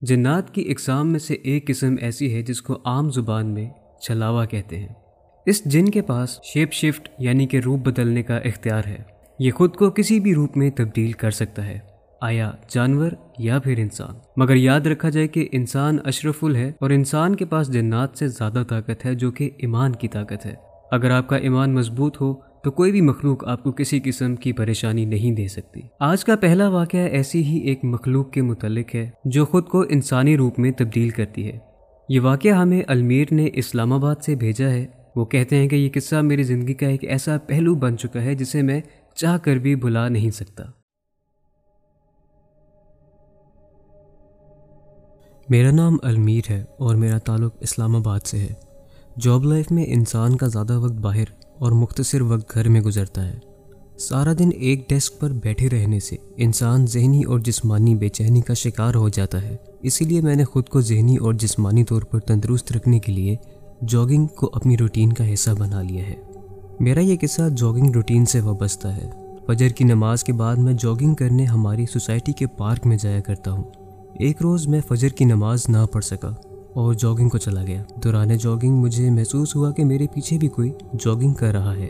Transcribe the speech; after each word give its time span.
جنات 0.00 0.54
کی 0.54 0.68
اقسام 0.70 1.12
میں 1.12 1.18
سے 1.18 1.34
ایک 1.34 1.66
قسم 1.66 1.94
ایسی 2.00 2.34
ہے 2.34 2.42
جس 2.42 2.62
کو 2.62 2.78
عام 2.84 3.10
زبان 3.10 3.46
میں 3.46 3.70
چھلاوا 4.02 4.44
کہتے 4.44 4.78
ہیں۔ 4.78 4.88
اس 5.46 5.64
جن 5.64 5.84
کے 5.84 6.02
پاس 6.02 6.40
شیپ 6.42 6.72
شفٹ 6.72 7.08
یعنی 7.18 7.46
کہ 7.46 7.60
روپ 7.64 7.80
بدلنے 7.80 8.22
کا 8.22 8.36
اختیار 8.36 8.82
ہے۔ 8.86 9.02
یہ 9.38 9.50
خود 9.50 9.76
کو 9.76 9.90
کسی 9.90 10.20
بھی 10.20 10.34
روپ 10.34 10.56
میں 10.56 10.70
تبدیل 10.70 11.12
کر 11.12 11.30
سکتا 11.30 11.66
ہے، 11.66 11.78
آیا 12.20 12.52
جانور 12.68 13.10
یا 13.38 13.58
پھر 13.58 13.78
انسان۔ 13.78 14.14
مگر 14.36 14.54
یاد 14.54 14.80
رکھا 14.80 15.08
جائے 15.08 15.28
کہ 15.28 15.48
انسان 15.52 15.98
اشرف 16.04 16.44
ال 16.44 16.56
ہے 16.56 16.72
اور 16.80 16.90
انسان 16.90 17.36
کے 17.36 17.44
پاس 17.44 17.72
جنات 17.72 18.18
سے 18.18 18.28
زیادہ 18.28 18.62
طاقت 18.68 19.06
ہے 19.06 19.14
جو 19.14 19.30
کہ 19.30 19.50
ایمان 19.58 19.92
کی 19.92 20.08
طاقت 20.08 20.46
ہے۔ 20.46 20.54
اگر 20.90 21.10
آپ 21.10 21.28
کا 21.28 21.36
ایمان 21.36 21.74
مضبوط 21.74 22.20
ہو 22.20 22.34
تو 22.66 22.72
کوئی 22.72 22.92
بھی 22.92 23.00
مخلوق 23.00 23.48
آپ 23.48 23.62
کو 23.62 23.72
کسی 23.72 24.00
قسم 24.04 24.36
کی 24.36 24.52
پریشانی 24.52 25.04
نہیں 25.04 25.32
دے 25.32 25.48
سکتی۔ 25.48 25.80
آج 26.00 26.24
کا 26.24 26.36
پہلا 26.36 26.68
واقعہ 26.68 27.00
ایسی 27.00 27.44
ہی 27.44 27.58
ایک 27.58 27.84
مخلوق 27.84 28.30
کے 28.30 28.42
متعلق 28.42 28.94
ہے 28.94 29.10
جو 29.24 29.44
خود 29.44 29.66
کو 29.66 29.84
انسانی 29.88 30.36
روپ 30.36 30.58
میں 30.58 30.72
تبدیل 30.72 31.10
کرتی 31.10 31.46
ہے۔ 31.46 31.58
یہ 32.08 32.20
واقعہ 32.20 32.50
ہمیں 32.50 32.82
المیر 32.86 33.28
نے 33.30 33.48
اسلام 33.52 33.92
آباد 33.92 34.14
سے 34.22 34.34
بھیجا 34.34 34.70
ہے۔ 34.70 34.86
وہ 35.16 35.24
کہتے 35.24 35.56
ہیں 35.56 35.68
کہ 35.68 35.76
یہ 35.76 35.88
قصہ 35.94 36.16
میری 36.16 36.42
زندگی 36.42 36.74
کا 36.74 36.86
ایک 36.86 37.04
ایسا 37.04 37.36
پہلو 37.46 37.74
بن 37.74 37.98
چکا 37.98 38.22
ہے 38.22 38.34
جسے 38.34 38.62
میں 38.62 38.80
چاہ 39.14 39.38
کر 39.38 39.56
بھی 39.56 39.74
بھلا 39.74 40.08
نہیں 40.08 40.30
سکتا۔ 40.30 40.64
میرا 45.48 45.70
نام 45.70 45.96
المیر 46.02 46.50
ہے 46.50 46.64
اور 46.78 46.94
میرا 46.94 47.18
تعلق 47.18 47.54
اسلام 47.60 47.96
آباد 47.96 48.20
سے 48.20 48.38
ہے۔ 48.38 48.54
جاب 49.20 49.44
لائف 49.44 49.70
میں 49.70 49.84
انسان 49.88 50.36
کا 50.36 50.46
زیادہ 50.46 50.78
وقت 50.78 50.92
باہر 50.92 51.45
اور 51.58 51.72
مختصر 51.72 52.20
وقت 52.20 52.54
گھر 52.54 52.68
میں 52.68 52.80
گزرتا 52.80 53.28
ہے۔ 53.28 53.38
سارا 53.98 54.32
دن 54.38 54.50
ایک 54.54 54.88
ڈیسک 54.88 55.20
پر 55.20 55.32
بیٹھے 55.32 55.68
رہنے 55.70 56.00
سے 56.00 56.16
انسان 56.36 56.86
ذہنی 56.86 57.22
اور 57.22 57.38
جسمانی 57.38 57.94
بے 57.94 58.08
چینی 58.08 58.40
کا 58.40 58.54
شکار 58.54 58.94
ہو 58.94 59.08
جاتا 59.08 59.42
ہے۔ 59.42 59.56
اسی 59.82 60.04
لیے 60.04 60.20
میں 60.20 60.34
نے 60.34 60.44
خود 60.44 60.68
کو 60.68 60.80
ذہنی 60.80 61.16
اور 61.16 61.34
جسمانی 61.34 61.84
طور 61.84 62.02
پر 62.02 62.20
تندرست 62.20 62.72
رکھنے 62.72 62.98
کے 62.98 63.12
لیے 63.12 63.36
جاگنگ 63.88 64.26
کو 64.26 64.50
اپنی 64.52 64.76
روٹین 64.76 65.12
کا 65.12 65.34
حصہ 65.34 65.50
بنا 65.58 65.82
لیا 65.82 66.06
ہے۔ 66.06 66.14
میرا 66.80 67.00
یہ 67.00 67.16
قصہ 67.20 67.42
جاگنگ 67.56 67.90
روٹین 67.90 68.24
سے 68.24 68.40
وابستہ 68.40 68.88
ہے۔ 68.88 69.10
فجر 69.46 69.68
کی 69.68 69.84
نماز 69.84 70.24
کے 70.24 70.32
بعد 70.32 70.56
میں 70.56 70.72
جاگنگ 70.72 71.14
کرنے 71.14 71.44
ہماری 71.44 71.86
سوسائٹی 71.86 72.32
کے 72.32 72.46
پارک 72.46 72.86
میں 72.86 72.96
جایا 72.96 73.20
کرتا 73.20 73.50
ہوں۔ 73.50 73.64
ایک 74.18 74.42
روز 74.42 74.66
میں 74.66 74.80
فجر 74.88 75.08
کی 75.08 75.24
نماز 75.24 75.68
نہ 75.68 75.78
پڑھ 75.92 76.04
سکا۔ 76.04 76.30
اور 76.76 76.94
جاگنگ 76.94 77.28
کو 77.28 77.38
چلا 77.38 77.64
گیا۔ 77.64 77.82
دوران 78.04 78.28
جاگنگ 78.28 78.76
مجھے 78.76 79.10
محسوس 79.10 79.56
ہوا 79.56 79.70
کہ 79.70 79.84
میرے 79.84 80.06
پیچھے 80.14 80.38
بھی 80.38 80.48
کوئی 80.48 80.70
جاگنگ 80.98 81.32
کر 81.32 81.52
رہا 81.52 81.76
ہے۔ 81.76 81.88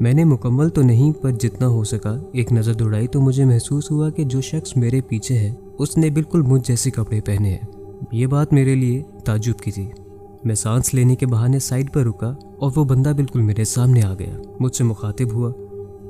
میں 0.00 0.12
نے 0.12 0.24
مکمل 0.24 0.68
تو 0.68 0.82
نہیں، 0.82 1.12
پر 1.12 1.30
جتنا 1.30 1.66
ہو 1.66 1.84
سکا 1.84 2.16
ایک 2.32 2.52
نظر 2.52 2.74
دوڑائی 2.74 3.06
تو 3.06 3.20
مجھے 3.20 3.44
محسوس 3.44 3.90
ہوا 3.90 4.10
کہ 4.10 4.24
جو 4.24 4.40
شخص 4.40 4.76
میرے 4.76 5.00
پیچھے 5.00 5.38
ہے، 5.38 5.54
اس 5.78 5.98
نے 5.98 6.10
بالکل 6.10 6.42
مجھ 6.42 6.68
جیسے 6.68 6.90
کپڑے 6.90 7.20
پہنے 7.20 7.48
ہیں۔ 7.48 7.66
یہ 8.12 8.26
بات 8.26 8.52
میرے 8.52 8.74
لیے 8.74 9.02
تعجب 9.24 9.58
کی 9.58 9.70
تھی۔ 9.70 9.88
میں 10.44 10.54
سانس 10.54 10.94
لینے 10.94 11.16
کے 11.16 11.26
بہانے 11.26 11.58
سائڈ 11.58 11.92
پر 11.92 12.04
رکا 12.04 12.34
اور 12.58 12.70
وہ 12.76 12.84
بندہ 12.84 13.12
بالکل 13.16 13.42
میرے 13.42 13.64
سامنے 13.64 14.02
آ 14.02 14.14
گیا۔ 14.14 14.38
مجھ 14.60 14.76
سے 14.76 14.84
مخاطب 14.84 15.32
ہوا، 15.32 15.52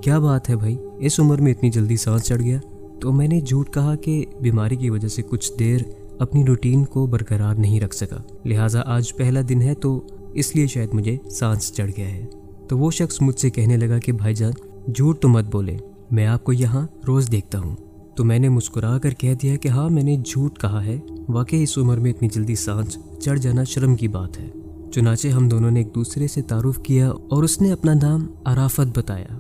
کیا 0.03 0.19
بات 0.19 0.51
ہے 0.51 0.57
بھائی؟ 0.57 0.77
اس 0.99 1.21
عمر 1.21 1.41
میں 1.41 1.53
اتنی 1.53 1.71
جلدی 1.71 1.97
سانس 1.97 2.23
چڑھ 2.23 2.43
گیا؟ 2.43 2.59
تو 3.01 3.13
میں 3.13 3.29
نے 3.29 3.41
جھوٹ 3.41 3.75
کہا 3.75 3.95
کہ 3.95 4.25
بیماری 4.41 4.77
کی 4.77 4.91
وجہ 4.91 5.09
سے 5.09 5.23
کچھ 5.23 5.53
دیر 5.59 5.79
اپنی 6.19 6.45
روٹین 6.45 6.85
کو 6.85 7.07
برقرار 7.07 7.55
نہیں 7.55 7.81
رکھ 7.81 7.95
سکا۔ 7.95 8.17
لہٰذا 8.45 8.81
آج 8.87 9.17
پہلا 9.17 9.41
دن 9.49 9.63
ہے 9.63 9.75
تو 9.75 10.07
اس 10.35 10.57
لیے 10.57 10.67
شاید 10.67 10.89
مجھے 10.93 11.17
سانس 11.31 11.73
چڑھ 11.73 11.91
گیا 11.97 12.11
ہے۔ 12.11 12.27
تو 12.69 12.79
وہ 12.79 12.91
شخص 12.91 13.17
مجھ 13.21 13.41
سے 13.41 13.51
کہنے 13.51 13.77
لگا 13.77 13.99
کہ 13.99 14.13
بھائی 14.13 14.35
جان، 14.35 14.53
جھوٹ 14.93 15.21
تو 15.21 15.29
مت 15.29 15.45
بولے۔ 15.53 15.77
میں 16.11 16.27
آپ 16.27 16.45
کو 16.45 16.53
یہاں 16.53 16.87
روز 17.07 17.33
دیکھتا 17.33 17.59
ہوں۔ 17.59 17.77
تو 18.17 18.25
میں 18.25 18.39
نے 18.39 18.49
مسکرا 18.49 18.99
کر 18.99 19.11
کہہ 19.11 19.35
دیا 19.43 19.57
کہ 19.57 19.69
ہاں 19.69 19.91
میں 19.91 20.03
نے 20.03 20.17
جھوٹ 20.27 20.59
کہا 20.59 20.85
ہے۔ 20.85 20.99
واقعی 21.29 21.63
اس 21.63 21.79
عمر 21.79 21.99
میں 21.99 22.11
اتنی 22.11 22.29
جلدی 22.29 22.55
سانس 22.55 22.99
چڑھ 23.21 23.39
جانا 23.39 23.65
شرم 23.65 23.97
کی 23.97 24.09
بات 24.09 24.39
ہے۔ 24.39 24.49
چنانچہ 24.93 25.29
ہم 25.29 25.49
دونوں 25.49 25.71
نے 25.71 25.81
ایک 25.81 25.95
دوسرے 25.95 26.27
سے 26.27 26.43
تعارف 26.43 26.83
کیا 26.83 27.09
اور 27.09 27.43
اس 27.43 27.61
نے 27.61 27.73
اپنا 27.73 27.95
نام 27.95 28.27
عرافت 28.45 28.99
بتایا۔ 28.99 29.39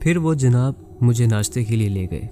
پھر 0.00 0.16
وہ 0.16 0.34
جناب 0.34 0.72
مجھے 1.00 1.26
ناشتے 1.26 1.64
کے 1.64 1.76
لیے 1.76 1.88
لے 1.88 2.06
گئے۔ 2.10 2.22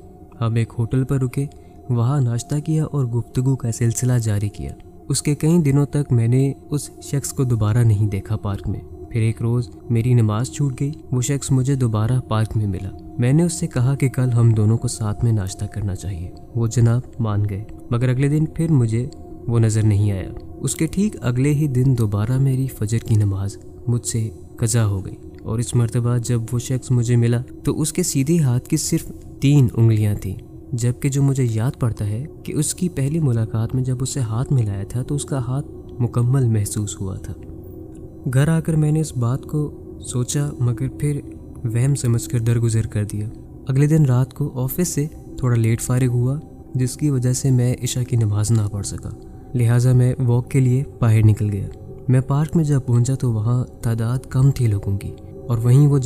ہم 0.40 0.54
ایک 0.54 0.72
ہوٹل 0.78 1.04
پر 1.04 1.20
رکے۔ 1.20 1.46
وہاں 1.90 2.20
ناشتہ 2.20 2.54
کیا 2.64 2.84
اور 2.84 3.04
گفتگو 3.04 3.56
کا 3.56 3.72
سلسلہ 3.72 4.12
جاری 4.22 4.48
کیا۔ 4.48 4.70
اس 5.08 5.22
کے 5.22 5.34
کئی 5.34 5.58
دنوں 5.58 5.86
تک 5.86 6.12
میں 6.12 6.28
نے 6.28 6.52
اس 6.70 6.90
شخص 7.02 7.32
کو 7.32 7.44
دوبارہ 7.44 7.78
نہیں 7.78 8.08
دیکھا 8.08 8.36
پارک 8.36 8.68
میں۔ 8.68 8.80
پھر 9.10 9.20
ایک 9.20 9.42
روز 9.42 9.70
میری 9.90 10.14
نماز 10.14 10.50
چھوٹ 10.50 10.80
گئی۔ 10.80 10.92
وہ 11.12 11.20
شخص 11.20 11.50
مجھے 11.50 11.74
دوبارہ 11.74 12.20
پارک 12.28 12.56
میں 12.56 12.66
ملا۔ 12.66 12.90
میں 13.18 13.32
نے 13.32 13.42
اس 13.42 13.52
سے 13.52 13.66
کہا 13.66 13.94
کہ 13.94 14.08
کل 14.08 14.30
ہم 14.30 14.50
دونوں 14.50 14.78
کو 14.78 14.88
ساتھ 14.88 15.24
میں 15.24 15.32
ناشتہ 15.32 15.64
کرنا 15.64 15.94
چاہیے۔ 15.94 16.30
وہ 16.54 16.66
جناب 16.66 17.00
مان 17.18 17.42
گئے۔ 17.50 17.64
مگر 17.90 18.08
اگلے 18.08 18.28
دن 18.28 18.46
پھر 18.46 18.72
مجھے 18.72 19.08
وہ 19.46 19.58
نظر 19.58 19.82
نہیں 19.82 20.12
آیا۔ 20.12 20.30
اس 20.60 20.76
کے 20.76 20.86
ٹھیک 20.86 21.16
اگلے 21.20 21.52
ہی 21.52 21.68
دن 21.68 21.98
دوبارہ 21.98 22.38
میری 22.38 22.66
فجر 22.66 22.98
کی 22.98 23.14
نماز 23.14 23.56
مجھ 23.86 24.06
سے 24.06 24.30
قضا 24.56 24.86
ہو 24.86 25.06
گئی۔ 25.06 25.16
اور 25.42 25.58
اس 25.58 25.74
مرتبہ 25.74 26.16
جب 26.18 26.42
وہ 26.52 26.58
شخص 26.58 26.90
مجھے 26.90 27.16
ملا 27.16 27.42
تو 27.64 27.80
اس 27.80 27.92
کے 27.92 28.02
سیدھے 28.02 28.38
ہاتھ 28.38 28.68
کی 28.68 28.76
صرف 28.76 29.12
تین 29.40 29.66
انگلیاں 29.74 30.14
تھیں۔ 30.14 30.53
جبکہ 30.78 31.08
جو 31.08 31.22
مجھے 31.22 31.46
یاد 31.50 31.78
پڑتا 31.80 32.06
ہے 32.06 32.24
کہ 32.44 32.52
اس 32.52 32.74
کی 32.74 32.88
پہلی 32.88 33.18
ملاقات 33.18 33.74
میں 33.74 33.82
جب 33.84 33.96
اسے 34.00 34.20
ہاتھ 34.20 34.52
ملایا 34.52 34.84
تھا 34.84 35.02
تو 35.02 35.14
اس 35.14 35.24
کا 35.24 35.38
ہاتھ 35.38 35.66
مکمل 36.02 36.48
محسوس 36.48 37.00
ہوا 37.00 37.16
تھا۔ 37.16 37.32
گھر 38.34 38.48
آ 38.48 38.60
کر 38.60 38.76
میں 38.76 38.92
نے 38.92 39.00
اس 39.00 39.16
بات 39.16 39.42
کو 39.42 39.80
سوچا، 40.00 40.50
مگر 40.60 40.88
پھر 40.88 41.20
وہم 41.64 41.94
سمجھ 41.94 42.28
کر 42.28 42.38
درگزر 42.38 42.86
کر 42.86 43.04
دیا۔ 43.04 43.28
اگلے 43.68 43.86
دن 43.86 44.04
رات 44.04 44.34
کو 44.34 44.50
آفس 44.54 44.88
سے 44.88 45.06
تھوڑا 45.38 45.56
لیٹ 45.56 45.80
فارغ 45.80 46.06
ہوا، 46.06 46.38
جس 46.74 46.96
کی 46.96 47.10
وجہ 47.10 47.32
سے 47.32 47.50
میں 47.50 47.74
عشاء 47.82 48.02
کی 48.02 48.16
نماز 48.16 48.50
نہ 48.50 48.68
پڑھ 48.72 48.86
سکا۔ 48.86 49.10
لہٰذا 49.54 49.92
میں 49.92 50.14
واک 50.26 50.50
کے 50.50 50.60
لیے 50.60 50.82
باہر 51.00 51.24
نکل 51.24 51.50
گیا۔ 51.50 51.68
میں 52.08 52.20
پارک 52.20 52.56
میں 52.56 52.64
جب 52.64 52.80
پہنچا 52.86 53.14
تو 53.14 53.32
وہاں 53.32 53.64
تعداد 53.82 54.18
کم 54.28 54.50
تھی 54.50 54.66
لوگوں 54.66 54.98
کی، 54.98 55.12
اور 55.48 55.58
وہیں 55.58 55.86
وہ 55.86 55.98
جن 55.98 56.02